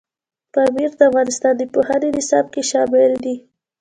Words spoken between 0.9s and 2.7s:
د افغانستان د پوهنې نصاب کې